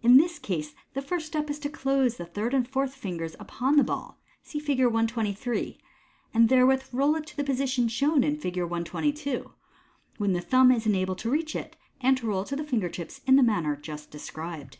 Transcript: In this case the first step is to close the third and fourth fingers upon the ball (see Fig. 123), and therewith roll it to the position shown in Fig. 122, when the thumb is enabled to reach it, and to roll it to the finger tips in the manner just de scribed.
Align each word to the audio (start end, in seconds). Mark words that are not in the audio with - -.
In 0.00 0.16
this 0.16 0.38
case 0.38 0.74
the 0.94 1.02
first 1.02 1.26
step 1.26 1.50
is 1.50 1.58
to 1.58 1.68
close 1.68 2.16
the 2.16 2.24
third 2.24 2.54
and 2.54 2.66
fourth 2.66 2.94
fingers 2.94 3.36
upon 3.38 3.76
the 3.76 3.84
ball 3.84 4.18
(see 4.42 4.58
Fig. 4.60 4.82
123), 4.84 5.76
and 6.32 6.48
therewith 6.48 6.84
roll 6.90 7.14
it 7.16 7.26
to 7.26 7.36
the 7.36 7.44
position 7.44 7.86
shown 7.86 8.24
in 8.24 8.38
Fig. 8.38 8.56
122, 8.60 9.52
when 10.16 10.32
the 10.32 10.40
thumb 10.40 10.72
is 10.72 10.86
enabled 10.86 11.18
to 11.18 11.30
reach 11.30 11.54
it, 11.54 11.76
and 12.00 12.16
to 12.16 12.26
roll 12.28 12.40
it 12.40 12.46
to 12.48 12.56
the 12.56 12.64
finger 12.64 12.88
tips 12.88 13.20
in 13.26 13.36
the 13.36 13.42
manner 13.42 13.76
just 13.76 14.10
de 14.10 14.18
scribed. 14.18 14.78